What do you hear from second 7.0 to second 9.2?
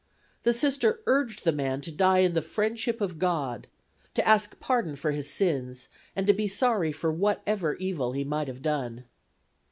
whatever evil he might have done.